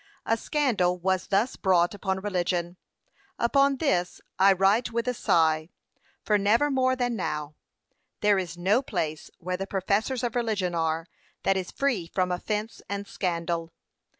p. 0.03 0.07
525. 0.29 0.33
A 0.33 0.41
scandal 0.45 0.97
was 0.97 1.27
thus 1.27 1.55
brought 1.55 1.93
upon 1.93 2.21
religion. 2.21 2.75
'Upon 3.37 3.77
this 3.77 4.19
I 4.39 4.51
write 4.51 4.91
with 4.91 5.07
a 5.07 5.13
sigh; 5.13 5.69
for 6.23 6.39
never 6.39 6.71
more 6.71 6.95
than 6.95 7.15
now. 7.15 7.53
There 8.21 8.39
is 8.39 8.57
no 8.57 8.81
place 8.81 9.29
where 9.37 9.57
the 9.57 9.67
professors 9.67 10.23
of 10.23 10.35
religion 10.35 10.73
are, 10.73 11.05
that 11.43 11.55
is 11.55 11.69
free 11.69 12.07
from 12.15 12.31
offence 12.31 12.81
and 12.89 13.05
scandal. 13.07 13.73